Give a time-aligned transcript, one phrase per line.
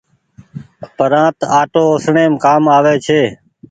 [0.97, 3.21] پرانت آٽو اُسڻيم ڪآم آوي ڇي۔